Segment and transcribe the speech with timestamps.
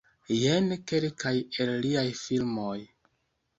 [0.37, 2.75] Jen kelkaj el liaj filmoj.